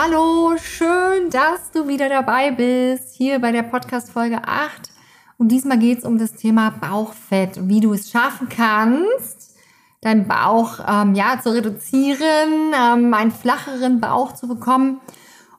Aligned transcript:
Hallo, 0.00 0.56
schön, 0.58 1.28
dass 1.28 1.72
du 1.72 1.88
wieder 1.88 2.08
dabei 2.08 2.52
bist, 2.52 3.16
hier 3.16 3.40
bei 3.40 3.50
der 3.50 3.64
Podcast-Folge 3.64 4.46
8. 4.46 4.92
Und 5.38 5.48
diesmal 5.48 5.76
geht 5.76 5.98
es 5.98 6.04
um 6.04 6.18
das 6.18 6.34
Thema 6.34 6.70
Bauchfett 6.70 7.68
wie 7.68 7.80
du 7.80 7.92
es 7.92 8.08
schaffen 8.08 8.48
kannst, 8.48 9.56
deinen 10.00 10.28
Bauch 10.28 10.78
ähm, 10.86 11.16
ja, 11.16 11.40
zu 11.42 11.52
reduzieren, 11.52 12.72
ähm, 12.80 13.12
einen 13.12 13.32
flacheren 13.32 13.98
Bauch 13.98 14.34
zu 14.34 14.46
bekommen 14.46 15.00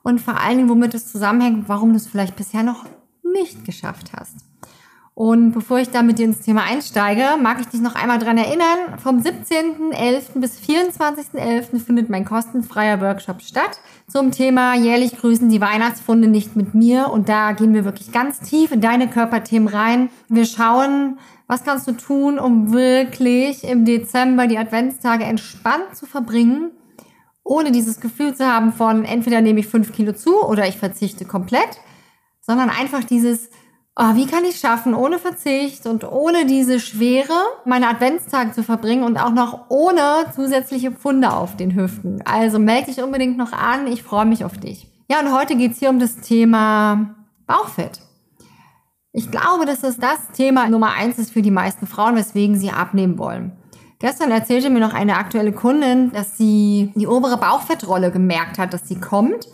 und 0.02 0.22
vor 0.22 0.40
allen 0.40 0.56
Dingen, 0.56 0.70
womit 0.70 0.94
es 0.94 1.12
zusammenhängt, 1.12 1.68
warum 1.68 1.90
du 1.90 1.96
es 1.96 2.06
vielleicht 2.06 2.36
bisher 2.36 2.62
noch 2.62 2.86
nicht 3.22 3.66
geschafft 3.66 4.12
hast. 4.16 4.36
Und 5.20 5.52
bevor 5.52 5.78
ich 5.78 5.90
da 5.90 6.02
mit 6.02 6.18
dir 6.18 6.24
ins 6.24 6.40
Thema 6.40 6.62
einsteige, 6.62 7.36
mag 7.38 7.60
ich 7.60 7.66
dich 7.66 7.82
noch 7.82 7.94
einmal 7.94 8.18
dran 8.18 8.38
erinnern, 8.38 8.98
vom 9.02 9.18
17.11. 9.18 10.40
bis 10.40 10.58
24.11. 10.58 11.78
findet 11.78 12.08
mein 12.08 12.24
kostenfreier 12.24 13.02
Workshop 13.02 13.42
statt 13.42 13.80
zum 14.08 14.30
Thema 14.30 14.76
jährlich 14.76 15.18
grüßen 15.18 15.50
die 15.50 15.60
Weihnachtsfunde 15.60 16.26
nicht 16.26 16.56
mit 16.56 16.72
mir. 16.72 17.10
Und 17.10 17.28
da 17.28 17.52
gehen 17.52 17.74
wir 17.74 17.84
wirklich 17.84 18.12
ganz 18.12 18.40
tief 18.40 18.72
in 18.72 18.80
deine 18.80 19.10
Körperthemen 19.10 19.68
rein. 19.68 20.08
Wir 20.30 20.46
schauen, 20.46 21.18
was 21.46 21.64
kannst 21.64 21.86
du 21.86 21.92
tun, 21.92 22.38
um 22.38 22.72
wirklich 22.72 23.62
im 23.64 23.84
Dezember 23.84 24.46
die 24.46 24.56
Adventstage 24.56 25.24
entspannt 25.24 25.96
zu 25.96 26.06
verbringen, 26.06 26.70
ohne 27.44 27.72
dieses 27.72 28.00
Gefühl 28.00 28.34
zu 28.34 28.46
haben 28.46 28.72
von 28.72 29.04
entweder 29.04 29.42
nehme 29.42 29.60
ich 29.60 29.66
fünf 29.66 29.92
Kilo 29.92 30.14
zu 30.14 30.42
oder 30.42 30.66
ich 30.66 30.78
verzichte 30.78 31.26
komplett, 31.26 31.78
sondern 32.40 32.70
einfach 32.70 33.04
dieses 33.04 33.50
oh, 34.00 34.14
wie 34.14 34.26
kann 34.26 34.44
ich 34.44 34.58
schaffen, 34.58 34.94
ohne 34.94 35.18
Verzicht 35.18 35.86
und 35.86 36.10
ohne 36.10 36.46
diese 36.46 36.80
Schwere 36.80 37.34
meine 37.66 37.88
Adventstage 37.88 38.52
zu 38.52 38.62
verbringen 38.62 39.04
und 39.04 39.18
auch 39.18 39.32
noch 39.32 39.66
ohne 39.68 40.26
zusätzliche 40.34 40.90
Pfunde 40.90 41.30
auf 41.32 41.56
den 41.56 41.74
Hüften. 41.74 42.22
Also 42.24 42.58
melde 42.58 42.86
dich 42.86 43.02
unbedingt 43.02 43.36
noch 43.36 43.52
an, 43.52 43.86
ich 43.86 44.02
freue 44.02 44.24
mich 44.24 44.44
auf 44.44 44.56
dich. 44.56 44.88
Ja, 45.10 45.20
und 45.20 45.32
heute 45.32 45.54
geht's 45.54 45.78
hier 45.78 45.90
um 45.90 45.98
das 45.98 46.16
Thema 46.16 47.14
Bauchfett. 47.46 48.00
Ich 49.12 49.30
glaube, 49.30 49.66
dass 49.66 49.80
das 49.80 49.98
das 49.98 50.30
Thema 50.32 50.68
Nummer 50.68 50.94
eins 50.94 51.18
ist 51.18 51.32
für 51.32 51.42
die 51.42 51.50
meisten 51.50 51.86
Frauen, 51.86 52.16
weswegen 52.16 52.56
sie 52.56 52.70
abnehmen 52.70 53.18
wollen. 53.18 53.52
Gestern 53.98 54.30
erzählte 54.30 54.70
mir 54.70 54.80
noch 54.80 54.94
eine 54.94 55.16
aktuelle 55.16 55.52
Kundin, 55.52 56.10
dass 56.12 56.38
sie 56.38 56.90
die 56.94 57.06
obere 57.06 57.36
Bauchfettrolle 57.36 58.10
gemerkt 58.10 58.56
hat, 58.56 58.72
dass 58.72 58.88
sie 58.88 58.98
kommt 58.98 59.48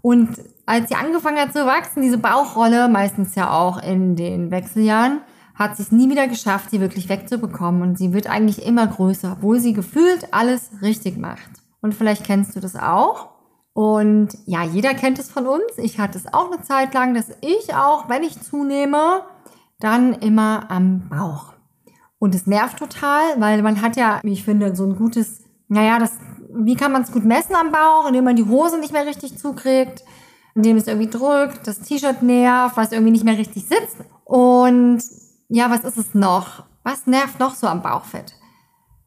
und 0.00 0.30
als 0.70 0.88
sie 0.88 0.94
angefangen 0.94 1.38
hat 1.38 1.52
zu 1.52 1.66
wachsen, 1.66 2.00
diese 2.00 2.16
Bauchrolle, 2.16 2.88
meistens 2.88 3.34
ja 3.34 3.50
auch 3.50 3.82
in 3.82 4.14
den 4.14 4.52
Wechseljahren, 4.52 5.20
hat 5.56 5.76
sie 5.76 5.82
es 5.82 5.90
nie 5.90 6.08
wieder 6.08 6.28
geschafft, 6.28 6.70
sie 6.70 6.80
wirklich 6.80 7.08
wegzubekommen. 7.08 7.82
Und 7.82 7.98
sie 7.98 8.12
wird 8.12 8.30
eigentlich 8.30 8.64
immer 8.64 8.86
größer, 8.86 9.32
obwohl 9.32 9.58
sie 9.58 9.72
gefühlt 9.72 10.32
alles 10.32 10.70
richtig 10.80 11.18
macht. 11.18 11.50
Und 11.80 11.92
vielleicht 11.92 12.24
kennst 12.24 12.54
du 12.54 12.60
das 12.60 12.76
auch. 12.76 13.30
Und 13.72 14.28
ja, 14.46 14.62
jeder 14.62 14.94
kennt 14.94 15.18
es 15.18 15.28
von 15.28 15.48
uns. 15.48 15.76
Ich 15.76 15.98
hatte 15.98 16.16
es 16.16 16.32
auch 16.32 16.52
eine 16.52 16.62
Zeit 16.62 16.94
lang, 16.94 17.14
dass 17.14 17.30
ich 17.40 17.74
auch, 17.74 18.08
wenn 18.08 18.22
ich 18.22 18.40
zunehme, 18.40 19.22
dann 19.80 20.12
immer 20.12 20.70
am 20.70 21.08
Bauch. 21.08 21.54
Und 22.20 22.32
es 22.36 22.46
nervt 22.46 22.78
total, 22.78 23.22
weil 23.38 23.60
man 23.62 23.82
hat 23.82 23.96
ja, 23.96 24.20
wie 24.22 24.34
ich 24.34 24.44
finde, 24.44 24.76
so 24.76 24.84
ein 24.84 24.94
gutes, 24.94 25.40
naja, 25.66 25.98
das 25.98 26.12
wie 26.54 26.76
kann 26.76 26.92
man 26.92 27.02
es 27.02 27.12
gut 27.12 27.24
messen 27.24 27.54
am 27.54 27.72
Bauch, 27.72 28.06
indem 28.06 28.24
man 28.24 28.36
die 28.36 28.46
Hose 28.46 28.78
nicht 28.78 28.92
mehr 28.92 29.06
richtig 29.06 29.38
zukriegt, 29.38 30.04
indem 30.54 30.76
es 30.76 30.86
irgendwie 30.86 31.10
drückt, 31.10 31.66
das 31.66 31.80
T-Shirt 31.80 32.22
nervt, 32.22 32.76
was 32.76 32.92
irgendwie 32.92 33.12
nicht 33.12 33.24
mehr 33.24 33.38
richtig 33.38 33.66
sitzt. 33.66 33.96
Und 34.24 35.02
ja, 35.48 35.70
was 35.70 35.84
ist 35.84 35.98
es 35.98 36.14
noch? 36.14 36.64
Was 36.82 37.06
nervt 37.06 37.40
noch 37.40 37.54
so 37.54 37.66
am 37.66 37.82
Bauchfett? 37.82 38.34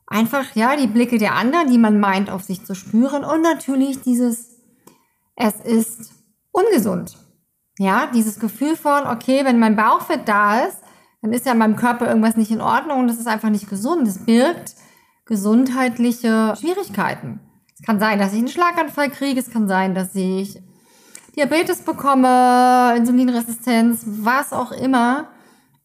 Einfach, 0.08 0.56
ja, 0.56 0.76
die 0.76 0.88
Blicke 0.88 1.18
der 1.18 1.36
anderen, 1.36 1.72
die 1.72 1.78
man 1.78 2.00
meint, 2.00 2.30
auf 2.30 2.44
sich 2.44 2.66
zu 2.66 2.76
spüren. 2.76 3.24
Und 3.24 3.42
natürlich 3.42 4.02
dieses, 4.02 4.60
es 5.36 5.56
ist 5.56 6.12
ungesund. 6.52 7.18
Ja, 7.80 8.08
dieses 8.14 8.40
Gefühl 8.40 8.76
von, 8.76 9.08
okay, 9.08 9.44
wenn 9.46 9.60
mein 9.60 9.76
Bauchfett 9.76 10.28
da 10.28 10.60
ist, 10.60 10.78
dann 11.22 11.34
ist 11.34 11.46
ja 11.46 11.54
in 11.54 11.58
meinem 11.58 11.78
Körper 11.78 12.08
irgendwas 12.08 12.36
nicht 12.36 12.52
in 12.52 12.62
Ordnung 12.62 13.00
und 13.00 13.08
das 13.08 13.18
ist 13.18 13.28
einfach 13.28 13.50
nicht 13.50 13.70
gesund. 13.70 14.08
Es 14.08 14.26
birgt 14.26 14.76
gesundheitliche 15.26 16.54
Schwierigkeiten. 16.60 17.40
Es 17.74 17.84
kann 17.84 18.00
sein, 18.00 18.20
dass 18.20 18.34
ich 18.34 18.40
einen 18.40 18.50
Schlaganfall 18.50 19.10
kriege, 19.10 19.40
es 19.40 19.50
kann 19.50 19.68
sein, 19.68 19.96
dass 19.96 20.14
ich 20.16 20.62
Diabetes 21.36 21.82
bekomme, 21.82 22.96
Insulinresistenz, 22.98 24.04
was 24.06 24.54
auch 24.54 24.72
immer. 24.72 25.30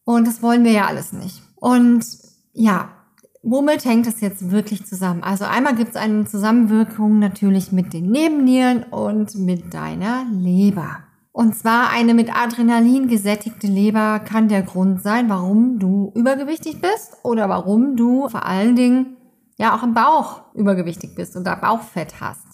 Und 0.03 0.27
das 0.27 0.41
wollen 0.41 0.63
wir 0.63 0.71
ja 0.71 0.87
alles 0.87 1.13
nicht. 1.13 1.41
Und 1.55 2.05
ja, 2.53 2.89
womit 3.41 3.85
hängt 3.85 4.07
das 4.07 4.21
jetzt 4.21 4.51
wirklich 4.51 4.85
zusammen? 4.85 5.23
Also 5.23 5.45
einmal 5.45 5.75
gibt 5.75 5.91
es 5.91 5.95
eine 5.95 6.25
Zusammenwirkung 6.25 7.19
natürlich 7.19 7.71
mit 7.71 7.93
den 7.93 8.11
Nebennieren 8.11 8.83
und 8.83 9.35
mit 9.35 9.73
deiner 9.73 10.25
Leber. 10.31 10.99
Und 11.31 11.55
zwar 11.55 11.89
eine 11.91 12.13
mit 12.13 12.35
Adrenalin 12.35 13.07
gesättigte 13.07 13.67
Leber 13.67 14.19
kann 14.19 14.49
der 14.49 14.63
Grund 14.63 15.01
sein, 15.01 15.29
warum 15.29 15.79
du 15.79 16.11
übergewichtig 16.15 16.81
bist 16.81 17.13
oder 17.23 17.47
warum 17.47 17.95
du 17.95 18.27
vor 18.29 18.45
allen 18.45 18.75
Dingen 18.75 19.17
ja 19.57 19.75
auch 19.75 19.83
im 19.83 19.93
Bauch 19.93 20.41
übergewichtig 20.53 21.15
bist 21.15 21.35
und 21.35 21.45
da 21.45 21.55
Bauchfett 21.55 22.19
hast. 22.19 22.45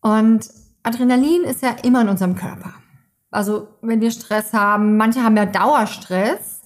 Und 0.00 0.48
Adrenalin 0.82 1.42
ist 1.44 1.62
ja 1.62 1.76
immer 1.82 2.02
in 2.02 2.08
unserem 2.08 2.34
Körper. 2.34 2.74
Also 3.30 3.68
wenn 3.82 4.00
wir 4.00 4.10
Stress 4.10 4.52
haben, 4.52 4.96
manche 4.96 5.22
haben 5.22 5.36
ja 5.36 5.46
Dauerstress 5.46 6.62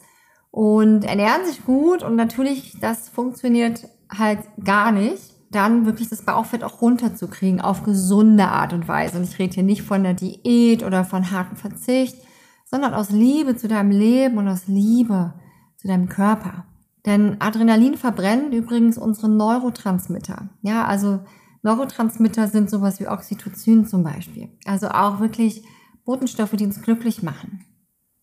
und 0.50 1.04
ernähren 1.04 1.44
sich 1.44 1.64
gut 1.64 2.02
und 2.02 2.16
natürlich 2.16 2.78
das 2.80 3.08
funktioniert 3.08 3.88
halt 4.10 4.40
gar 4.64 4.92
nicht, 4.92 5.34
dann 5.50 5.86
wirklich 5.86 6.08
das 6.08 6.24
Bauchfett 6.24 6.64
auch 6.64 6.80
runterzukriegen 6.80 7.60
auf 7.60 7.84
gesunde 7.84 8.48
Art 8.48 8.72
und 8.72 8.88
Weise. 8.88 9.18
Und 9.18 9.24
ich 9.24 9.38
rede 9.38 9.54
hier 9.54 9.62
nicht 9.62 9.82
von 9.82 10.02
der 10.02 10.14
Diät 10.14 10.82
oder 10.82 11.04
von 11.04 11.30
hartem 11.30 11.56
Verzicht, 11.56 12.16
sondern 12.64 12.94
aus 12.94 13.10
Liebe 13.10 13.56
zu 13.56 13.68
deinem 13.68 13.90
Leben 13.90 14.38
und 14.38 14.48
aus 14.48 14.66
Liebe 14.66 15.34
zu 15.76 15.86
deinem 15.86 16.08
Körper. 16.08 16.64
Denn 17.06 17.36
Adrenalin 17.40 17.96
verbrennt 17.96 18.54
übrigens 18.54 18.96
unsere 18.96 19.28
Neurotransmitter. 19.28 20.48
Ja, 20.62 20.86
also 20.86 21.20
Neurotransmitter 21.64 22.46
sind 22.48 22.68
sowas 22.68 23.00
wie 23.00 23.08
Oxytocin 23.08 23.86
zum 23.86 24.04
Beispiel. 24.04 24.50
Also 24.66 24.88
auch 24.88 25.18
wirklich 25.18 25.64
Botenstoffe, 26.04 26.52
die 26.52 26.66
uns 26.66 26.82
glücklich 26.82 27.22
machen. 27.22 27.64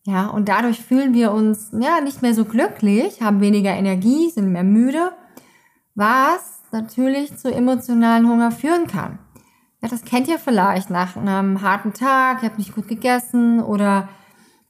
Ja, 0.04 0.28
und 0.28 0.48
dadurch 0.48 0.80
fühlen 0.80 1.12
wir 1.12 1.32
uns 1.32 1.70
ja 1.78 2.00
nicht 2.00 2.22
mehr 2.22 2.34
so 2.34 2.44
glücklich, 2.44 3.20
haben 3.20 3.40
weniger 3.40 3.72
Energie, 3.72 4.30
sind 4.30 4.52
mehr 4.52 4.62
müde, 4.62 5.12
was 5.96 6.62
natürlich 6.70 7.36
zu 7.36 7.52
emotionalen 7.52 8.28
Hunger 8.28 8.52
führen 8.52 8.86
kann. 8.86 9.18
Ja, 9.80 9.88
das 9.88 10.04
kennt 10.04 10.28
ihr 10.28 10.38
vielleicht 10.38 10.90
nach 10.90 11.16
einem 11.16 11.62
harten 11.62 11.92
Tag, 11.92 12.42
ihr 12.42 12.48
habt 12.48 12.58
nicht 12.58 12.76
gut 12.76 12.86
gegessen 12.86 13.60
oder 13.60 14.08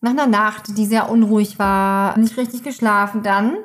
nach 0.01 0.11
einer 0.11 0.27
Nacht, 0.27 0.79
die 0.79 0.87
sehr 0.87 1.11
unruhig 1.11 1.59
war, 1.59 2.19
nicht 2.19 2.39
richtig 2.39 2.63
geschlafen, 2.63 3.23
dann 3.23 3.59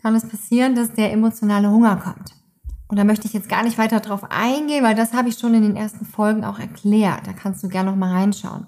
kann 0.00 0.14
es 0.14 0.28
passieren, 0.28 0.76
dass 0.76 0.92
der 0.92 1.12
emotionale 1.12 1.68
Hunger 1.68 1.96
kommt. 1.96 2.41
Und 2.88 2.98
da 2.98 3.04
möchte 3.04 3.26
ich 3.26 3.32
jetzt 3.32 3.48
gar 3.48 3.62
nicht 3.62 3.78
weiter 3.78 4.00
drauf 4.00 4.24
eingehen, 4.30 4.84
weil 4.84 4.94
das 4.94 5.14
habe 5.14 5.28
ich 5.28 5.38
schon 5.38 5.54
in 5.54 5.62
den 5.62 5.76
ersten 5.76 6.04
Folgen 6.04 6.44
auch 6.44 6.58
erklärt. 6.58 7.26
Da 7.26 7.32
kannst 7.32 7.62
du 7.62 7.68
gerne 7.68 7.90
noch 7.90 7.96
mal 7.96 8.12
reinschauen. 8.12 8.66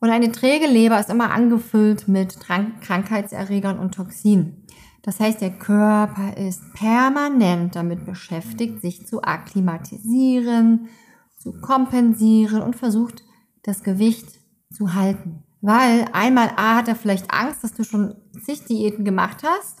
Und 0.00 0.10
eine 0.10 0.32
träge 0.32 0.66
Leber 0.66 0.98
ist 0.98 1.10
immer 1.10 1.30
angefüllt 1.30 2.08
mit 2.08 2.38
Krankheitserregern 2.40 3.78
und 3.78 3.94
Toxinen. 3.94 4.66
Das 5.02 5.18
heißt, 5.18 5.40
der 5.40 5.50
Körper 5.50 6.36
ist 6.36 6.62
permanent 6.74 7.74
damit 7.74 8.06
beschäftigt, 8.06 8.80
sich 8.80 9.06
zu 9.06 9.22
akklimatisieren, 9.22 10.88
zu 11.38 11.52
kompensieren 11.60 12.62
und 12.62 12.76
versucht, 12.76 13.24
das 13.62 13.82
Gewicht 13.82 14.28
zu 14.72 14.94
halten. 14.94 15.42
Weil 15.60 16.06
einmal 16.12 16.52
A 16.56 16.76
hat 16.76 16.88
er 16.88 16.96
vielleicht 16.96 17.32
Angst, 17.32 17.64
dass 17.64 17.74
du 17.74 17.84
schon 17.84 18.14
zig 18.42 18.64
Diäten 18.64 19.04
gemacht 19.04 19.42
hast 19.44 19.79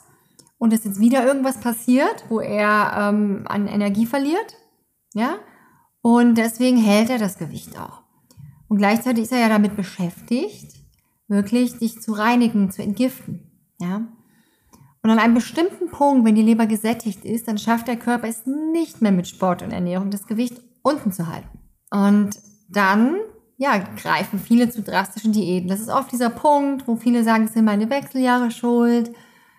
und 0.60 0.74
es 0.74 0.84
jetzt 0.84 1.00
wieder 1.00 1.26
irgendwas 1.26 1.58
passiert, 1.58 2.26
wo 2.28 2.38
er 2.38 2.92
ähm, 2.94 3.44
an 3.48 3.66
Energie 3.66 4.04
verliert. 4.04 4.56
Ja? 5.14 5.36
Und 6.02 6.34
deswegen 6.36 6.76
hält 6.76 7.08
er 7.08 7.18
das 7.18 7.38
Gewicht 7.38 7.80
auch. 7.80 8.02
Und 8.68 8.76
gleichzeitig 8.76 9.24
ist 9.24 9.32
er 9.32 9.40
ja 9.40 9.48
damit 9.48 9.74
beschäftigt, 9.74 10.76
wirklich 11.28 11.78
dich 11.78 12.02
zu 12.02 12.12
reinigen, 12.12 12.70
zu 12.70 12.82
entgiften. 12.82 13.50
Ja? 13.80 14.06
Und 15.02 15.08
an 15.08 15.18
einem 15.18 15.32
bestimmten 15.32 15.90
Punkt, 15.90 16.26
wenn 16.26 16.34
die 16.34 16.42
Leber 16.42 16.66
gesättigt 16.66 17.24
ist, 17.24 17.48
dann 17.48 17.56
schafft 17.56 17.88
der 17.88 17.96
Körper 17.96 18.28
es 18.28 18.44
nicht 18.44 19.00
mehr 19.00 19.12
mit 19.12 19.28
Sport 19.28 19.62
und 19.62 19.70
Ernährung, 19.70 20.10
das 20.10 20.26
Gewicht 20.26 20.60
unten 20.82 21.10
zu 21.10 21.26
halten. 21.26 21.58
Und 21.90 22.38
dann, 22.68 23.16
ja, 23.56 23.78
greifen 23.78 24.38
viele 24.38 24.68
zu 24.68 24.82
drastischen 24.82 25.32
Diäten. 25.32 25.70
Das 25.70 25.80
ist 25.80 25.88
oft 25.88 26.12
dieser 26.12 26.28
Punkt, 26.28 26.86
wo 26.86 26.96
viele 26.96 27.24
sagen, 27.24 27.44
es 27.44 27.54
sind 27.54 27.64
meine 27.64 27.88
Wechseljahre 27.88 28.50
schuld, 28.50 29.10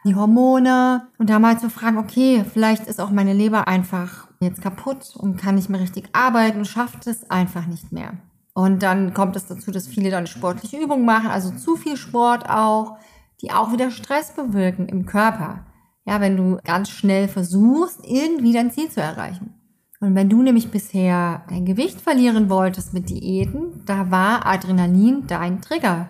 die 0.04 0.16
Hormone. 0.16 1.08
Und 1.18 1.30
da 1.30 1.40
mal 1.40 1.60
zu 1.60 1.70
fragen, 1.70 1.98
okay, 1.98 2.44
vielleicht 2.52 2.88
ist 2.88 3.00
auch 3.00 3.12
meine 3.12 3.34
Leber 3.34 3.68
einfach 3.68 4.28
jetzt 4.40 4.62
kaputt 4.62 5.16
und 5.16 5.38
kann 5.38 5.56
nicht 5.56 5.70
mehr 5.70 5.82
richtig 5.82 6.10
arbeiten 6.14 6.60
und 6.60 6.66
schafft 6.66 7.08
es 7.08 7.30
einfach 7.30 7.68
nicht 7.68 7.92
mehr. 7.92 8.14
Und 8.54 8.84
dann 8.84 9.14
kommt 9.14 9.36
es 9.36 9.46
dazu, 9.48 9.72
dass 9.72 9.88
viele 9.88 10.10
dann 10.10 10.28
sportliche 10.28 10.78
Übungen 10.78 11.06
machen, 11.06 11.30
also 11.30 11.52
zu 11.52 11.76
viel 11.76 11.96
Sport 11.96 12.50
auch, 12.50 12.98
die 13.42 13.52
auch 13.52 13.72
wieder 13.72 13.92
Stress 13.92 14.34
bewirken 14.34 14.88
im 14.90 15.06
Körper. 15.06 15.66
Ja, 16.06 16.20
wenn 16.20 16.36
du 16.36 16.58
ganz 16.64 16.90
schnell 16.90 17.28
versuchst, 17.28 18.00
irgendwie 18.04 18.54
dein 18.54 18.72
Ziel 18.72 18.90
zu 18.90 19.02
erreichen. 19.02 19.54
Und 20.00 20.16
wenn 20.16 20.30
du 20.30 20.42
nämlich 20.42 20.72
bisher 20.72 21.44
dein 21.48 21.64
Gewicht 21.64 22.02
verlieren 22.02 22.50
wolltest 22.50 22.94
mit 22.94 23.10
Diäten, 23.10 23.84
da 23.86 24.10
war 24.10 24.48
Adrenalin 24.48 25.28
dein 25.28 25.62
Trigger 25.62 26.10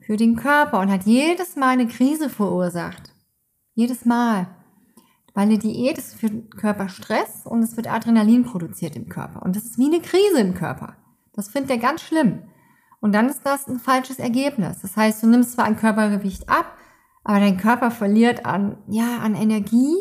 für 0.00 0.16
den 0.16 0.36
Körper 0.36 0.80
und 0.80 0.90
hat 0.90 1.04
jedes 1.04 1.54
Mal 1.54 1.70
eine 1.70 1.86
Krise 1.86 2.30
verursacht. 2.30 3.12
Jedes 3.76 4.06
Mal. 4.06 4.48
Weil 5.34 5.44
eine 5.44 5.58
Diät 5.58 5.98
ist 5.98 6.14
für 6.14 6.30
den 6.30 6.48
Körper 6.48 6.88
Stress 6.88 7.44
und 7.44 7.62
es 7.62 7.76
wird 7.76 7.92
Adrenalin 7.92 8.44
produziert 8.44 8.96
im 8.96 9.10
Körper. 9.10 9.42
Und 9.42 9.54
das 9.54 9.64
ist 9.64 9.78
wie 9.78 9.84
eine 9.84 10.00
Krise 10.00 10.40
im 10.40 10.54
Körper. 10.54 10.96
Das 11.34 11.50
findet 11.50 11.70
er 11.70 11.78
ganz 11.78 12.00
schlimm. 12.00 12.38
Und 13.00 13.12
dann 13.14 13.28
ist 13.28 13.44
das 13.44 13.68
ein 13.68 13.78
falsches 13.78 14.18
Ergebnis. 14.18 14.80
Das 14.80 14.96
heißt, 14.96 15.22
du 15.22 15.26
nimmst 15.26 15.52
zwar 15.52 15.66
ein 15.66 15.76
Körpergewicht 15.76 16.48
ab, 16.48 16.78
aber 17.22 17.38
dein 17.38 17.58
Körper 17.58 17.90
verliert 17.90 18.46
an, 18.46 18.78
ja, 18.88 19.18
an 19.18 19.34
Energie 19.34 19.94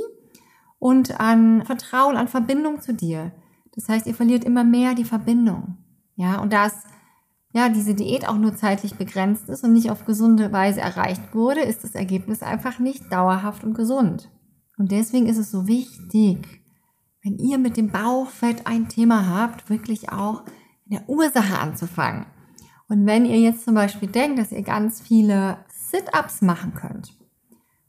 und 0.80 1.20
an 1.20 1.66
Vertrauen, 1.66 2.16
an 2.16 2.30
Verbindung 2.30 2.80
zu 2.80 2.94
dir. 2.94 3.34
Das 3.74 3.90
heißt, 3.90 4.08
ihr 4.08 4.16
verliert 4.16 4.46
immer 4.46 4.64
mehr 4.64 4.96
die 4.96 5.04
Verbindung. 5.04 5.78
Ja, 6.16 6.40
und 6.40 6.54
da 6.54 6.68
es, 6.68 6.76
ja, 7.56 7.70
diese 7.70 7.96
Diät 7.96 8.28
auch 8.28 8.38
nur 8.38 8.56
zeitlich 8.56 8.96
begrenzt 8.96 9.48
ist 9.48 9.64
und 9.64 9.72
nicht 9.72 9.90
auf 9.90 10.06
gesunde 10.06 10.52
Weise 10.52 10.82
erreicht 10.82 11.34
wurde, 11.34 11.62
ist 11.62 11.86
das 11.86 11.96
Ergebnis 11.96 12.44
einfach 12.44 12.80
nicht 12.80 13.10
dauerhaft 13.12 13.64
und 13.64 13.74
gesund. 13.74 14.30
Und 14.78 14.92
deswegen 14.92 15.28
ist 15.28 15.38
es 15.38 15.52
so 15.52 15.66
wichtig, 15.66 16.46
wenn 17.24 17.38
ihr 17.38 17.58
mit 17.58 17.78
dem 17.78 17.92
Bauchfett 17.92 18.68
ein 18.68 18.90
Thema 18.90 19.28
habt, 19.28 19.70
wirklich 19.70 20.10
auch 20.10 20.44
in 20.86 20.98
der 20.98 21.08
Ursache 21.08 21.58
anzufangen. 21.58 22.26
Und 22.90 23.06
wenn 23.06 23.26
ihr 23.26 23.40
jetzt 23.40 23.64
zum 23.64 23.76
Beispiel 23.76 24.10
denkt, 24.10 24.38
dass 24.38 24.52
ihr 24.52 24.62
ganz 24.62 25.00
viele 25.00 25.60
Sit-ups 25.70 26.42
machen 26.42 26.74
könnt, 26.74 27.18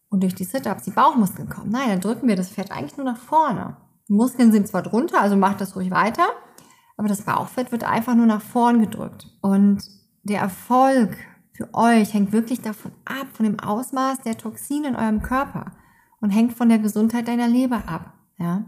und 0.09 0.23
durch 0.23 0.35
die 0.35 0.45
Sit-Ups 0.45 0.85
die 0.85 0.93
Bauchmuskeln 0.93 1.49
kommen. 1.49 1.71
Nein, 1.71 1.89
dann 1.89 2.01
drücken 2.01 2.29
wir 2.29 2.37
das 2.37 2.49
Fett 2.49 2.71
eigentlich 2.71 2.97
nur 2.97 3.05
nach 3.05 3.19
vorne. 3.19 3.77
Die 4.09 4.13
Muskeln 4.13 4.53
sind 4.53 4.69
zwar 4.69 4.83
drunter, 4.83 5.21
also 5.21 5.37
macht 5.37 5.61
das 5.61 5.75
ruhig 5.75 5.91
weiter, 5.91 6.29
aber 6.97 7.09
das 7.09 7.23
Bauchfett 7.23 7.73
wird 7.73 7.85
einfach 7.85 8.15
nur 8.15 8.27
nach 8.27 8.43
vorn 8.43 8.81
gedrückt. 8.81 9.27
Und 9.41 9.83
der 10.23 10.41
Erfolg 10.41 11.17
für 11.53 11.73
euch 11.75 12.15
hängt 12.15 12.33
wirklich 12.33 12.61
davon 12.61 12.93
ab, 13.05 13.29
von 13.33 13.45
dem 13.45 13.61
Ausmaß 13.61 14.21
der 14.23 14.39
Toxine 14.39 14.89
in 14.89 14.97
eurem 14.97 15.23
Körper 15.23 15.73
und 16.21 16.31
hängt 16.31 16.55
von 16.55 16.69
der 16.69 16.79
Gesundheit 16.79 17.29
deiner 17.29 17.49
Leber 17.49 17.89
ab. 17.89 18.15
Ja? 18.39 18.65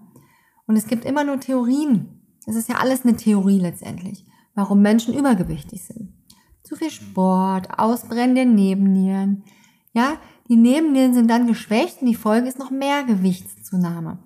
Und 0.66 0.76
es 0.76 0.86
gibt 0.86 1.04
immer 1.04 1.25
nur 1.25 1.40
Theorien. 1.40 2.22
Es 2.46 2.56
ist 2.56 2.69
ja 2.69 2.76
alles 2.76 3.04
eine 3.04 3.16
Theorie 3.16 3.58
letztendlich, 3.58 4.25
warum 4.54 4.81
Menschen 4.81 5.14
übergewichtig 5.14 5.84
sind. 5.84 6.14
Zu 6.62 6.76
viel 6.76 6.90
Sport, 6.90 7.78
Ausbrennen 7.78 8.34
der 8.34 8.46
Nebennieren, 8.46 9.44
ja, 9.92 10.19
die 10.48 10.56
Nebennieren 10.56 11.14
sind 11.14 11.28
dann 11.28 11.46
geschwächt 11.46 12.00
und 12.00 12.08
die 12.08 12.14
Folge 12.14 12.48
ist 12.48 12.58
noch 12.58 12.70
mehr 12.70 13.04
Gewichtszunahme. 13.04 14.19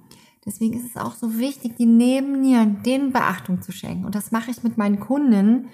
Deswegen 0.45 0.75
ist 0.75 0.87
es 0.87 0.97
auch 0.97 1.15
so 1.15 1.39
wichtig, 1.39 1.77
die 1.77 1.87
Nebennieren 1.87 2.83
denen 2.83 3.13
Beachtung 3.13 3.63
zu 3.63 3.71
schenken. 3.71 4.05
Und 4.05 4.15
das 4.15 4.33
mache 4.33 4.51
ich 4.51 4.63
mit 4.63 4.77
meinen 4.77 4.99
Kunden. 4.99 5.69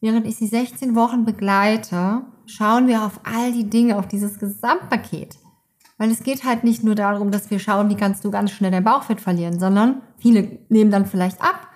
Während 0.00 0.26
ich 0.26 0.36
sie 0.36 0.46
16 0.46 0.94
Wochen 0.94 1.24
begleite, 1.24 2.22
schauen 2.44 2.88
wir 2.88 3.04
auf 3.04 3.20
all 3.24 3.52
die 3.52 3.70
Dinge, 3.70 3.98
auf 3.98 4.08
dieses 4.08 4.38
Gesamtpaket. 4.38 5.38
Weil 5.96 6.10
es 6.10 6.24
geht 6.24 6.44
halt 6.44 6.64
nicht 6.64 6.82
nur 6.82 6.94
darum, 6.94 7.30
dass 7.30 7.50
wir 7.50 7.58
schauen, 7.58 7.88
wie 7.88 7.96
kannst 7.96 8.24
du 8.24 8.30
ganz 8.30 8.50
schnell 8.50 8.70
dein 8.70 8.84
Bauchfett 8.84 9.20
verlieren, 9.20 9.60
sondern 9.60 10.02
viele 10.18 10.58
nehmen 10.68 10.90
dann 10.90 11.06
vielleicht 11.06 11.40
ab, 11.40 11.68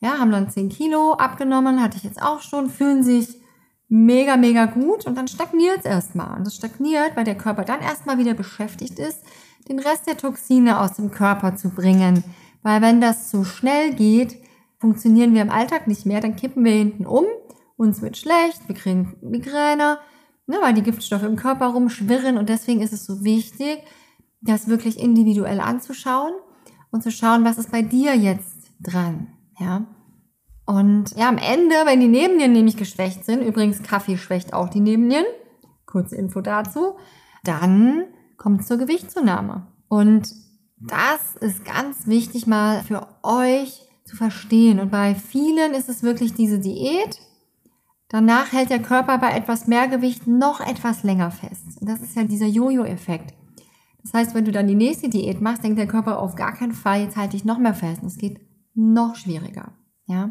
ja, 0.00 0.18
haben 0.18 0.30
dann 0.30 0.50
10 0.50 0.68
Kilo 0.68 1.12
abgenommen, 1.12 1.82
hatte 1.82 1.96
ich 1.96 2.04
jetzt 2.04 2.20
auch 2.20 2.40
schon, 2.40 2.70
fühlen 2.70 3.02
sich 3.02 3.40
mega, 3.88 4.36
mega 4.36 4.66
gut 4.66 5.06
und 5.06 5.16
dann 5.16 5.28
stagniert 5.28 5.78
es 5.78 5.84
erstmal. 5.84 6.38
Und 6.38 6.46
es 6.46 6.54
stagniert, 6.54 7.16
weil 7.16 7.24
der 7.24 7.36
Körper 7.36 7.64
dann 7.64 7.80
erstmal 7.80 8.18
wieder 8.18 8.34
beschäftigt 8.34 8.98
ist, 8.98 9.22
den 9.68 9.78
Rest 9.78 10.06
der 10.06 10.16
Toxine 10.16 10.80
aus 10.80 10.94
dem 10.94 11.10
Körper 11.10 11.56
zu 11.56 11.70
bringen. 11.70 12.22
Weil 12.62 12.82
wenn 12.82 13.00
das 13.00 13.30
zu 13.30 13.44
schnell 13.44 13.94
geht, 13.94 14.36
funktionieren 14.78 15.34
wir 15.34 15.42
im 15.42 15.50
Alltag 15.50 15.86
nicht 15.86 16.06
mehr, 16.06 16.20
dann 16.20 16.36
kippen 16.36 16.64
wir 16.64 16.72
hinten 16.72 17.06
um, 17.06 17.24
uns 17.76 18.02
wird 18.02 18.16
schlecht, 18.16 18.66
wir 18.66 18.74
kriegen 18.74 19.16
Migräne, 19.22 19.98
ne, 20.46 20.56
weil 20.60 20.74
die 20.74 20.82
Giftstoffe 20.82 21.22
im 21.22 21.36
Körper 21.36 21.66
rumschwirren 21.66 22.38
und 22.38 22.48
deswegen 22.48 22.80
ist 22.80 22.92
es 22.92 23.04
so 23.04 23.24
wichtig, 23.24 23.82
das 24.40 24.68
wirklich 24.68 24.98
individuell 24.98 25.60
anzuschauen 25.60 26.32
und 26.90 27.02
zu 27.02 27.10
schauen, 27.10 27.44
was 27.44 27.58
ist 27.58 27.70
bei 27.70 27.82
dir 27.82 28.14
jetzt 28.14 28.70
dran, 28.80 29.28
ja. 29.58 29.86
Und 30.68 31.16
ja, 31.16 31.30
am 31.30 31.38
Ende, 31.38 31.74
wenn 31.86 31.98
die 31.98 32.08
Nebennieren 32.08 32.52
nämlich 32.52 32.76
geschwächt 32.76 33.24
sind, 33.24 33.40
übrigens 33.40 33.82
Kaffee 33.82 34.18
schwächt 34.18 34.52
auch 34.52 34.68
die 34.68 34.80
Nebennieren, 34.80 35.24
kurze 35.86 36.14
Info 36.14 36.42
dazu, 36.42 36.98
dann 37.42 38.04
kommt 38.36 38.60
es 38.60 38.66
zur 38.66 38.76
Gewichtszunahme. 38.76 39.66
Und 39.88 40.30
das 40.76 41.36
ist 41.40 41.64
ganz 41.64 42.06
wichtig 42.06 42.46
mal 42.46 42.82
für 42.82 43.06
euch 43.22 43.80
zu 44.04 44.14
verstehen. 44.14 44.78
Und 44.78 44.90
bei 44.90 45.14
vielen 45.14 45.72
ist 45.72 45.88
es 45.88 46.02
wirklich 46.02 46.34
diese 46.34 46.58
Diät. 46.58 47.18
Danach 48.10 48.52
hält 48.52 48.68
der 48.68 48.82
Körper 48.82 49.16
bei 49.16 49.32
etwas 49.32 49.68
mehr 49.68 49.88
Gewicht 49.88 50.26
noch 50.26 50.60
etwas 50.60 51.02
länger 51.02 51.30
fest. 51.30 51.80
Und 51.80 51.88
das 51.88 52.02
ist 52.02 52.14
ja 52.14 52.24
dieser 52.24 52.46
Jojo-Effekt. 52.46 53.32
Das 54.02 54.12
heißt, 54.12 54.34
wenn 54.34 54.44
du 54.44 54.52
dann 54.52 54.66
die 54.66 54.74
nächste 54.74 55.08
Diät 55.08 55.40
machst, 55.40 55.64
denkt 55.64 55.78
der 55.78 55.88
Körper 55.88 56.18
auf 56.18 56.34
gar 56.34 56.52
keinen 56.52 56.74
Fall, 56.74 57.00
jetzt 57.00 57.16
halte 57.16 57.38
ich 57.38 57.46
noch 57.46 57.58
mehr 57.58 57.72
fest. 57.72 58.02
Und 58.02 58.08
es 58.08 58.18
geht 58.18 58.38
noch 58.74 59.16
schwieriger. 59.16 59.72
Ja. 60.04 60.30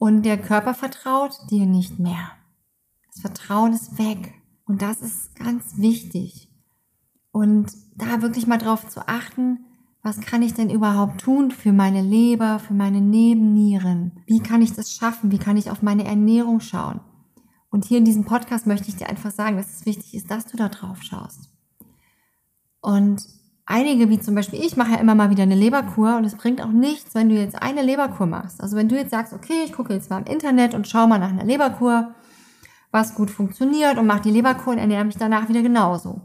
Und 0.00 0.22
der 0.22 0.38
Körper 0.38 0.72
vertraut 0.72 1.38
dir 1.50 1.66
nicht 1.66 1.98
mehr. 1.98 2.30
Das 3.08 3.20
Vertrauen 3.20 3.74
ist 3.74 3.98
weg. 3.98 4.32
Und 4.64 4.80
das 4.80 5.02
ist 5.02 5.34
ganz 5.34 5.76
wichtig. 5.76 6.50
Und 7.32 7.70
da 7.96 8.22
wirklich 8.22 8.46
mal 8.46 8.56
drauf 8.56 8.88
zu 8.88 9.06
achten, 9.06 9.66
was 10.02 10.22
kann 10.22 10.40
ich 10.40 10.54
denn 10.54 10.70
überhaupt 10.70 11.20
tun 11.20 11.50
für 11.50 11.72
meine 11.72 12.00
Leber, 12.00 12.60
für 12.60 12.72
meine 12.72 13.02
Nebennieren? 13.02 14.22
Wie 14.24 14.40
kann 14.40 14.62
ich 14.62 14.72
das 14.72 14.90
schaffen? 14.90 15.32
Wie 15.32 15.38
kann 15.38 15.58
ich 15.58 15.70
auf 15.70 15.82
meine 15.82 16.06
Ernährung 16.06 16.60
schauen? 16.60 17.00
Und 17.68 17.84
hier 17.84 17.98
in 17.98 18.06
diesem 18.06 18.24
Podcast 18.24 18.66
möchte 18.66 18.88
ich 18.88 18.96
dir 18.96 19.10
einfach 19.10 19.30
sagen, 19.30 19.58
dass 19.58 19.80
es 19.80 19.84
wichtig 19.84 20.14
ist, 20.14 20.30
dass 20.30 20.46
du 20.46 20.56
da 20.56 20.70
drauf 20.70 21.02
schaust. 21.02 21.50
Und 22.80 23.22
einige, 23.70 24.10
wie 24.10 24.18
zum 24.18 24.34
Beispiel 24.34 24.62
ich, 24.62 24.76
mache 24.76 24.92
ja 24.92 24.98
immer 24.98 25.14
mal 25.14 25.30
wieder 25.30 25.44
eine 25.44 25.54
Leberkur 25.54 26.16
und 26.16 26.24
es 26.24 26.34
bringt 26.34 26.60
auch 26.60 26.72
nichts, 26.72 27.14
wenn 27.14 27.28
du 27.28 27.36
jetzt 27.36 27.60
eine 27.62 27.82
Leberkur 27.82 28.26
machst. 28.26 28.60
Also 28.60 28.76
wenn 28.76 28.88
du 28.88 28.96
jetzt 28.96 29.12
sagst, 29.12 29.32
okay, 29.32 29.62
ich 29.64 29.72
gucke 29.72 29.94
jetzt 29.94 30.10
mal 30.10 30.18
im 30.18 30.32
Internet 30.32 30.74
und 30.74 30.88
schaue 30.88 31.08
mal 31.08 31.18
nach 31.18 31.30
einer 31.30 31.44
Leberkur, 31.44 32.14
was 32.90 33.14
gut 33.14 33.30
funktioniert 33.30 33.96
und 33.96 34.06
mache 34.06 34.22
die 34.22 34.32
Leberkur 34.32 34.72
und 34.72 34.78
ernähre 34.78 35.04
mich 35.04 35.16
danach 35.16 35.48
wieder 35.48 35.62
genauso. 35.62 36.20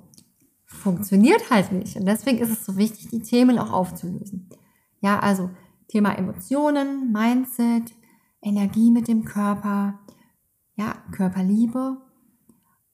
Funktioniert 0.66 1.52
halt 1.52 1.72
nicht. 1.72 1.96
Und 1.96 2.06
deswegen 2.06 2.40
ist 2.40 2.50
es 2.50 2.66
so 2.66 2.78
wichtig, 2.78 3.10
die 3.10 3.22
Themen 3.22 3.60
auch 3.60 3.72
aufzulösen. 3.72 4.50
Ja, 5.00 5.20
also 5.20 5.52
Thema 5.88 6.18
Emotionen, 6.18 7.12
Mindset, 7.12 7.94
Energie 8.42 8.90
mit 8.90 9.08
dem 9.08 9.24
Körper, 9.24 10.00
ja, 10.75 10.96
Körperliebe 11.12 12.04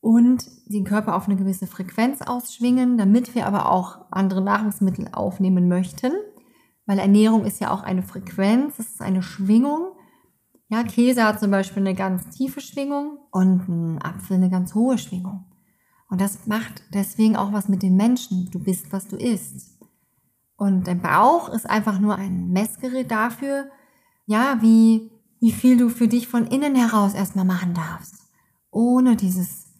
und 0.01 0.45
den 0.65 0.83
Körper 0.83 1.15
auf 1.15 1.27
eine 1.27 1.37
gewisse 1.37 1.67
Frequenz 1.67 2.21
ausschwingen, 2.21 2.97
damit 2.97 3.35
wir 3.35 3.45
aber 3.45 3.71
auch 3.71 4.05
andere 4.09 4.41
Nahrungsmittel 4.41 5.09
aufnehmen 5.13 5.67
möchten, 5.67 6.11
weil 6.87 6.99
Ernährung 6.99 7.45
ist 7.45 7.61
ja 7.61 7.71
auch 7.71 7.83
eine 7.83 8.03
Frequenz, 8.03 8.79
es 8.79 8.89
ist 8.89 9.01
eine 9.01 9.21
Schwingung. 9.21 9.93
Ja, 10.69 10.83
Käse 10.83 11.23
hat 11.23 11.39
zum 11.39 11.51
Beispiel 11.51 11.83
eine 11.83 11.93
ganz 11.93 12.29
tiefe 12.29 12.61
Schwingung 12.61 13.19
und 13.31 13.69
ein 13.69 14.01
Apfel 14.01 14.37
eine 14.37 14.49
ganz 14.49 14.73
hohe 14.73 14.97
Schwingung. 14.97 15.45
Und 16.09 16.19
das 16.19 16.47
macht 16.47 16.83
deswegen 16.93 17.37
auch 17.37 17.53
was 17.53 17.69
mit 17.69 17.83
den 17.83 17.95
Menschen. 17.95 18.49
Du 18.51 18.59
bist, 18.59 18.91
was 18.91 19.07
du 19.07 19.15
isst. 19.15 19.79
Und 20.57 20.87
dein 20.87 21.01
Bauch 21.01 21.49
ist 21.49 21.69
einfach 21.69 21.99
nur 21.99 22.15
ein 22.15 22.49
Messgerät 22.49 23.09
dafür, 23.09 23.69
ja, 24.25 24.57
wie, 24.61 25.11
wie 25.39 25.51
viel 25.51 25.77
du 25.77 25.89
für 25.89 26.07
dich 26.07 26.27
von 26.27 26.47
innen 26.47 26.75
heraus 26.75 27.13
erstmal 27.13 27.45
machen 27.45 27.73
darfst. 27.73 28.15
Ohne 28.71 29.15
dieses 29.15 29.70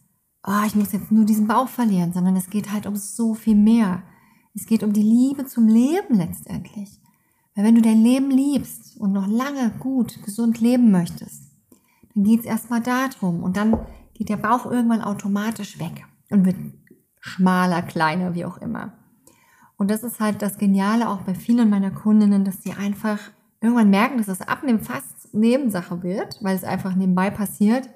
oh, 0.44 0.62
ich 0.66 0.74
muss 0.74 0.92
jetzt 0.92 1.12
nur 1.12 1.24
diesen 1.24 1.46
Bauch 1.46 1.68
verlieren, 1.68 2.12
sondern 2.12 2.36
es 2.36 2.50
geht 2.50 2.72
halt 2.72 2.86
um 2.86 2.96
so 2.96 3.34
viel 3.34 3.54
mehr. 3.54 4.02
Es 4.54 4.66
geht 4.66 4.82
um 4.82 4.92
die 4.92 5.02
Liebe 5.02 5.46
zum 5.46 5.68
Leben 5.68 6.16
letztendlich. 6.16 7.00
Weil 7.54 7.64
wenn 7.64 7.74
du 7.74 7.82
dein 7.82 8.02
Leben 8.02 8.30
liebst 8.30 8.98
und 8.98 9.12
noch 9.12 9.26
lange 9.26 9.70
gut, 9.78 10.22
gesund 10.24 10.60
leben 10.60 10.90
möchtest, 10.90 11.50
dann 12.14 12.24
geht 12.24 12.40
es 12.40 12.46
erstmal 12.46 12.80
darum 12.80 13.42
und 13.42 13.56
dann 13.56 13.78
geht 14.14 14.28
der 14.28 14.36
Bauch 14.36 14.66
irgendwann 14.66 15.02
automatisch 15.02 15.78
weg 15.78 16.04
und 16.30 16.44
wird 16.44 16.56
schmaler, 17.20 17.82
kleiner, 17.82 18.34
wie 18.34 18.44
auch 18.44 18.58
immer. 18.58 18.92
Und 19.76 19.90
das 19.90 20.02
ist 20.02 20.20
halt 20.20 20.42
das 20.42 20.58
Geniale 20.58 21.08
auch 21.08 21.22
bei 21.22 21.34
vielen 21.34 21.70
meiner 21.70 21.90
Kundinnen, 21.90 22.44
dass 22.44 22.62
sie 22.62 22.72
einfach 22.72 23.18
irgendwann 23.60 23.90
merken, 23.90 24.18
dass 24.18 24.26
das 24.26 24.42
Abnehmen 24.42 24.80
fast 24.80 25.34
Nebensache 25.34 26.02
wird, 26.02 26.38
weil 26.42 26.56
es 26.56 26.64
einfach 26.64 26.94
nebenbei 26.94 27.30
passiert 27.30 27.88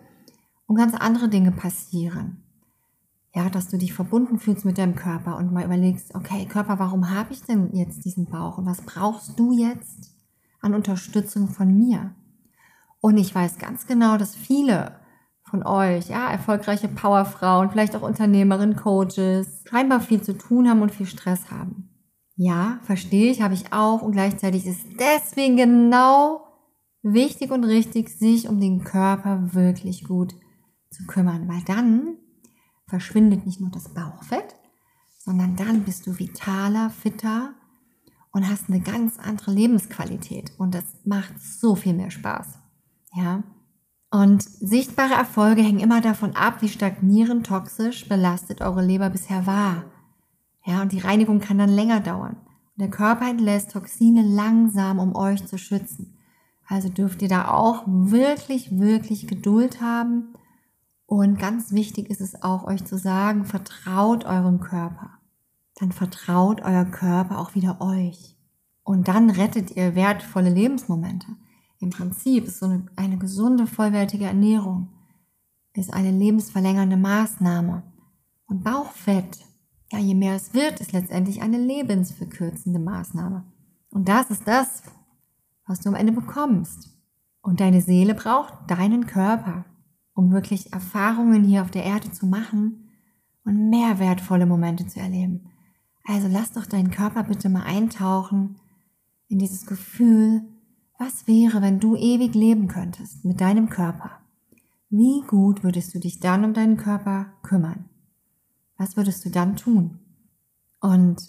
und 0.66 0.76
ganz 0.76 0.94
andere 0.94 1.28
Dinge 1.28 1.52
passieren. 1.52 2.42
Ja, 3.35 3.50
dass 3.50 3.68
du 3.68 3.76
dich 3.76 3.92
verbunden 3.92 4.38
fühlst 4.38 4.64
mit 4.64 4.78
deinem 4.78 4.94
Körper 4.94 5.37
und 5.37 5.52
mal 5.52 5.64
überlegst, 5.64 6.14
okay, 6.14 6.46
Körper, 6.46 6.78
warum 6.78 7.11
habe 7.11 7.32
ich 7.32 7.42
denn 7.42 7.75
jetzt 7.75 8.04
diesen 8.04 8.26
Bauch 8.26 8.56
und 8.58 8.66
was 8.66 8.80
brauchst 8.80 9.38
du 9.38 9.52
jetzt 9.52 10.14
an 10.61 10.75
Unterstützung 10.75 11.49
von 11.49 11.76
mir? 11.76 12.14
Und 13.00 13.18
ich 13.18 13.35
weiß 13.35 13.58
ganz 13.58 13.87
genau, 13.87 14.16
dass 14.16 14.35
viele 14.35 14.99
von 15.42 15.64
euch, 15.64 16.08
ja, 16.08 16.30
erfolgreiche 16.30 16.88
Powerfrauen, 16.88 17.70
vielleicht 17.70 17.94
auch 17.94 18.02
Unternehmerinnen, 18.02 18.75
Coaches, 18.75 19.62
scheinbar 19.68 20.00
viel 20.00 20.23
zu 20.23 20.37
tun 20.37 20.68
haben 20.68 20.82
und 20.82 20.92
viel 20.92 21.06
Stress 21.06 21.50
haben. 21.50 21.90
Ja, 22.37 22.80
verstehe 22.82 23.30
ich, 23.30 23.42
habe 23.42 23.54
ich 23.54 23.73
auch 23.73 24.02
und 24.02 24.12
gleichzeitig 24.12 24.66
ist 24.66 24.80
deswegen 24.99 25.56
genau 25.56 26.40
wichtig 27.02 27.50
und 27.50 27.64
richtig, 27.64 28.08
sich 28.11 28.49
um 28.49 28.61
den 28.61 28.82
Körper 28.82 29.54
wirklich 29.54 30.04
gut 30.04 30.35
zu 30.90 31.06
kümmern, 31.06 31.48
weil 31.48 31.62
dann 31.62 32.16
verschwindet 32.86 33.46
nicht 33.46 33.60
nur 33.60 33.70
das 33.70 33.92
Bauchfett, 33.92 34.54
sondern 35.18 35.56
dann 35.56 35.82
bist 35.82 36.06
du 36.06 36.18
vitaler, 36.18 36.90
fitter 36.90 37.54
und 38.30 38.48
hast 38.48 38.68
eine 38.68 38.80
ganz 38.80 39.18
andere 39.18 39.50
Lebensqualität 39.50 40.52
und 40.58 40.74
das 40.74 40.84
macht 41.04 41.40
so 41.40 41.74
viel 41.74 41.94
mehr 41.94 42.10
Spaß. 42.10 42.58
Ja? 43.14 43.42
Und 44.10 44.42
sichtbare 44.42 45.14
Erfolge 45.14 45.62
hängen 45.62 45.80
immer 45.80 46.00
davon 46.00 46.36
ab, 46.36 46.62
wie 46.62 46.68
stagnierend 46.68 47.46
toxisch 47.46 48.08
belastet 48.08 48.60
eure 48.60 48.84
Leber 48.84 49.10
bisher 49.10 49.46
war. 49.46 49.84
Ja, 50.64 50.82
und 50.82 50.92
die 50.92 50.98
Reinigung 50.98 51.40
kann 51.40 51.58
dann 51.58 51.70
länger 51.70 52.00
dauern. 52.00 52.36
Der 52.76 52.90
Körper 52.90 53.28
entlässt 53.28 53.72
Toxine 53.72 54.22
langsam, 54.22 54.98
um 54.98 55.16
euch 55.16 55.46
zu 55.46 55.58
schützen. 55.58 56.18
Also 56.68 56.88
dürft 56.88 57.22
ihr 57.22 57.28
da 57.28 57.48
auch 57.48 57.84
wirklich, 57.86 58.78
wirklich 58.78 59.26
Geduld 59.26 59.80
haben 59.80 60.34
und 61.06 61.38
ganz 61.38 61.72
wichtig 61.72 62.10
ist 62.10 62.20
es 62.20 62.42
auch, 62.42 62.64
euch 62.64 62.84
zu 62.84 62.98
sagen, 62.98 63.44
vertraut 63.44 64.25
eurem 64.25 64.60
Körper. 64.60 65.10
Dann 65.76 65.92
vertraut 65.92 66.62
euer 66.62 66.84
Körper 66.84 67.38
auch 67.38 67.54
wieder 67.54 67.80
euch. 67.80 68.36
Und 68.82 69.08
dann 69.08 69.30
rettet 69.30 69.76
ihr 69.76 69.94
wertvolle 69.94 70.50
Lebensmomente. 70.50 71.28
Im 71.78 71.90
Prinzip 71.90 72.44
ist 72.44 72.58
so 72.58 72.66
eine, 72.66 72.86
eine 72.96 73.18
gesunde, 73.18 73.66
vollwertige 73.66 74.25
Ernährung 74.25 74.88
ist 75.75 75.92
eine 75.92 76.10
lebensverlängernde 76.10 76.96
Maßnahme. 76.96 77.82
Und 78.46 78.64
Bauchfett, 78.64 79.38
ja, 79.92 79.98
je 79.98 80.14
mehr 80.14 80.34
es 80.34 80.54
wird, 80.54 80.80
ist 80.80 80.92
letztendlich 80.92 81.42
eine 81.42 81.58
lebensverkürzende 81.58 82.78
Maßnahme. 82.78 83.44
Und 83.90 84.08
das 84.08 84.30
ist 84.30 84.48
das, 84.48 84.82
was 85.66 85.80
du 85.80 85.90
am 85.90 85.94
Ende 85.94 86.12
bekommst. 86.12 86.88
Und 87.42 87.60
deine 87.60 87.82
Seele 87.82 88.14
braucht 88.14 88.54
deinen 88.68 89.06
Körper 89.06 89.66
um 90.16 90.32
wirklich 90.32 90.73
Erfahrungen 90.73 91.44
hier 91.44 91.62
auf 91.62 91.70
der 91.70 91.85
Erde 91.85 92.11
zu 92.11 92.26
machen 92.26 92.88
und 93.44 93.68
mehr 93.68 93.99
wertvolle 94.00 94.46
Momente 94.46 94.87
zu 94.87 94.99
erleben. 94.99 95.50
Also 96.04 96.26
lass 96.26 96.52
doch 96.52 96.64
deinen 96.64 96.90
Körper 96.90 97.23
bitte 97.23 97.50
mal 97.50 97.64
eintauchen 97.64 98.56
in 99.28 99.38
dieses 99.38 99.66
Gefühl, 99.66 100.42
was 100.99 101.26
wäre, 101.26 101.61
wenn 101.61 101.80
du 101.80 101.96
ewig 101.96 102.35
leben 102.35 102.66
könntest 102.66 103.26
mit 103.26 103.42
deinem 103.42 103.68
Körper? 103.68 104.11
Wie 104.88 105.20
gut 105.26 105.62
würdest 105.62 105.94
du 105.94 106.00
dich 106.00 106.18
dann 106.18 106.44
um 106.44 106.54
deinen 106.54 106.78
Körper 106.78 107.26
kümmern? 107.42 107.85
Was 108.78 108.96
würdest 108.96 109.23
du 109.26 109.30
dann 109.30 109.56
tun? 109.56 109.99
Und 110.80 111.20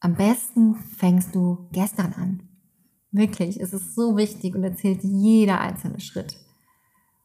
am 0.00 0.14
besten 0.14 0.76
fängst 0.76 1.34
du 1.34 1.68
gestern 1.72 2.14
an. 2.14 2.42
Wirklich, 3.10 3.60
es 3.60 3.74
ist 3.74 3.94
so 3.94 4.16
wichtig 4.16 4.54
und 4.54 4.64
erzählt 4.64 5.02
jeder 5.02 5.60
einzelne 5.60 6.00
Schritt. 6.00 6.38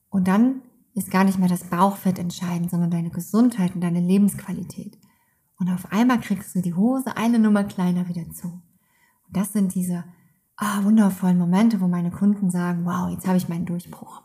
Und 0.10 0.28
dann 0.28 0.64
ist 0.98 1.12
gar 1.12 1.24
nicht 1.24 1.38
mehr 1.38 1.48
das 1.48 1.66
Bauchfett 1.66 2.18
entscheidend, 2.18 2.72
sondern 2.72 2.90
deine 2.90 3.12
Gesundheit 3.12 3.76
und 3.76 3.82
deine 3.82 4.02
Lebensqualität. 4.02 4.98
Und 5.60 5.70
auf 5.70 5.92
einmal 5.92 6.20
kriegst 6.20 6.56
du 6.56 6.62
die 6.62 6.74
Hose 6.74 7.16
eine 7.16 7.38
Nummer 7.38 7.64
kleiner 7.64 8.08
wieder 8.08 8.30
zu. 8.32 8.48
Und 8.48 9.38
das 9.38 9.54
sind 9.54 9.76
diese 9.76 10.04
ah, 10.56 10.84
wundervollen 10.84 11.38
Momente, 11.38 11.82
wo 11.82 11.88
meine 11.88 12.10
Kunden 12.10 12.50
sagen, 12.50 12.86
wow, 12.86 13.12
jetzt 13.12 13.28
habe 13.28 13.38
ich 13.38 13.48
meinen 13.48 13.66
Durchbruch. 13.66 14.24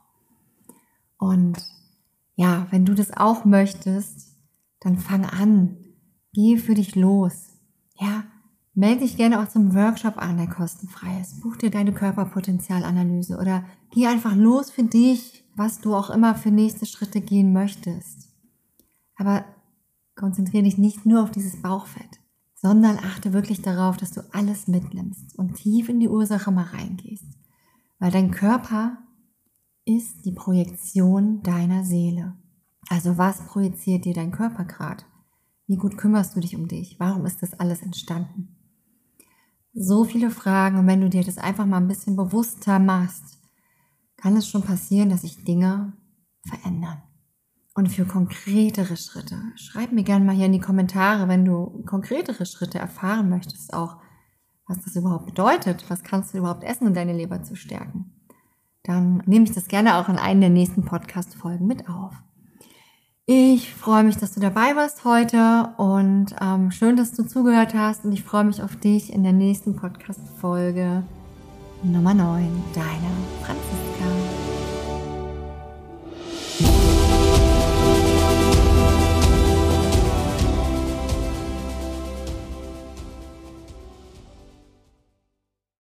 Und 1.18 1.62
ja, 2.36 2.66
wenn 2.70 2.86
du 2.86 2.94
das 2.94 3.14
auch 3.14 3.44
möchtest, 3.44 4.36
dann 4.80 4.98
fang 4.98 5.26
an. 5.26 5.76
Geh 6.32 6.56
für 6.56 6.74
dich 6.74 6.96
los. 6.96 7.50
Ja, 7.98 8.24
melde 8.72 9.00
dich 9.00 9.18
gerne 9.18 9.42
auch 9.42 9.48
zum 9.48 9.74
Workshop 9.74 10.16
an, 10.16 10.38
der 10.38 10.48
kostenfrei 10.48 11.20
ist. 11.20 11.42
Buch 11.42 11.56
dir 11.56 11.70
deine 11.70 11.92
Körperpotenzialanalyse 11.92 13.36
oder 13.36 13.64
geh 13.90 14.06
einfach 14.06 14.34
los 14.34 14.70
für 14.70 14.84
dich 14.84 15.41
was 15.56 15.80
du 15.80 15.94
auch 15.94 16.10
immer 16.10 16.34
für 16.34 16.50
nächste 16.50 16.86
Schritte 16.86 17.20
gehen 17.20 17.52
möchtest. 17.52 18.28
Aber 19.16 19.44
konzentriere 20.14 20.64
dich 20.64 20.78
nicht 20.78 21.06
nur 21.06 21.22
auf 21.22 21.30
dieses 21.30 21.60
Bauchfett, 21.60 22.20
sondern 22.54 22.98
achte 22.98 23.32
wirklich 23.32 23.62
darauf, 23.62 23.96
dass 23.96 24.12
du 24.12 24.22
alles 24.32 24.68
mitnimmst 24.68 25.38
und 25.38 25.54
tief 25.54 25.88
in 25.88 26.00
die 26.00 26.08
Ursache 26.08 26.50
mal 26.50 26.66
reingehst. 26.66 27.26
Weil 27.98 28.10
dein 28.10 28.30
Körper 28.30 28.98
ist 29.84 30.24
die 30.24 30.32
Projektion 30.32 31.42
deiner 31.42 31.84
Seele. 31.84 32.36
Also 32.88 33.18
was 33.18 33.46
projiziert 33.46 34.04
dir 34.04 34.14
dein 34.14 34.30
Körper 34.30 34.64
gerade? 34.64 35.04
Wie 35.66 35.76
gut 35.76 35.96
kümmerst 35.96 36.36
du 36.36 36.40
dich 36.40 36.56
um 36.56 36.68
dich? 36.68 36.98
Warum 37.00 37.26
ist 37.26 37.42
das 37.42 37.54
alles 37.54 37.82
entstanden? 37.82 38.56
So 39.74 40.04
viele 40.04 40.30
Fragen 40.30 40.78
und 40.78 40.86
wenn 40.86 41.00
du 41.00 41.08
dir 41.08 41.24
das 41.24 41.38
einfach 41.38 41.64
mal 41.64 41.78
ein 41.78 41.88
bisschen 41.88 42.14
bewusster 42.14 42.78
machst, 42.78 43.38
kann 44.22 44.36
es 44.36 44.48
schon 44.48 44.62
passieren, 44.62 45.10
dass 45.10 45.22
sich 45.22 45.44
Dinge 45.44 45.92
verändern. 46.46 47.02
Und 47.74 47.88
für 47.88 48.04
konkretere 48.04 48.96
Schritte, 48.96 49.36
schreib 49.56 49.92
mir 49.92 50.04
gerne 50.04 50.24
mal 50.24 50.34
hier 50.34 50.46
in 50.46 50.52
die 50.52 50.60
Kommentare, 50.60 51.26
wenn 51.26 51.44
du 51.44 51.82
konkretere 51.86 52.46
Schritte 52.46 52.78
erfahren 52.78 53.30
möchtest, 53.30 53.72
auch 53.72 53.96
was 54.68 54.80
das 54.84 54.94
überhaupt 54.94 55.26
bedeutet, 55.26 55.84
was 55.88 56.02
kannst 56.02 56.32
du 56.32 56.38
überhaupt 56.38 56.64
essen, 56.64 56.86
um 56.86 56.94
deine 56.94 57.14
Leber 57.14 57.42
zu 57.42 57.56
stärken. 57.56 58.12
Dann 58.84 59.22
nehme 59.26 59.44
ich 59.46 59.52
das 59.52 59.68
gerne 59.68 59.96
auch 59.96 60.08
in 60.08 60.16
einen 60.16 60.40
der 60.40 60.50
nächsten 60.50 60.84
Podcast-Folgen 60.84 61.66
mit 61.66 61.88
auf. 61.88 62.14
Ich 63.24 63.72
freue 63.72 64.04
mich, 64.04 64.16
dass 64.16 64.34
du 64.34 64.40
dabei 64.40 64.76
warst 64.76 65.04
heute 65.04 65.72
und 65.78 66.34
ähm, 66.40 66.70
schön, 66.70 66.96
dass 66.96 67.12
du 67.12 67.24
zugehört 67.24 67.74
hast 67.74 68.04
und 68.04 68.12
ich 68.12 68.22
freue 68.22 68.44
mich 68.44 68.62
auf 68.62 68.76
dich 68.76 69.12
in 69.12 69.22
der 69.22 69.32
nächsten 69.32 69.76
Podcast-Folge 69.76 71.04
Nummer 71.82 72.14
9, 72.14 72.64
deine 72.74 73.10
Franz. 73.44 73.61